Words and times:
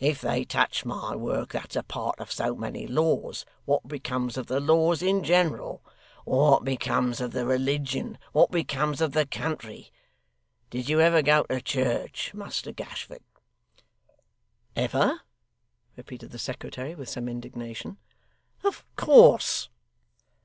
If 0.00 0.20
they 0.22 0.44
touch 0.44 0.84
my 0.84 1.14
work 1.14 1.52
that's 1.52 1.76
a 1.76 1.84
part 1.84 2.18
of 2.18 2.32
so 2.32 2.56
many 2.56 2.84
laws, 2.88 3.44
what 3.64 3.86
becomes 3.86 4.36
of 4.36 4.48
the 4.48 4.58
laws 4.58 5.02
in 5.02 5.22
general, 5.22 5.84
what 6.24 6.64
becomes 6.64 7.20
of 7.20 7.30
the 7.30 7.46
religion, 7.46 8.18
what 8.32 8.50
becomes 8.50 9.00
of 9.00 9.12
the 9.12 9.24
country! 9.24 9.92
Did 10.68 10.88
you 10.88 11.00
ever 11.00 11.22
go 11.22 11.44
to 11.44 11.60
church, 11.60 12.34
Muster 12.34 12.72
Gashford?' 12.72 13.22
'Ever!' 14.74 15.20
repeated 15.94 16.32
the 16.32 16.40
secretary 16.40 16.96
with 16.96 17.08
some 17.08 17.28
indignation; 17.28 17.98
'of 18.64 18.84
course. 18.96 19.68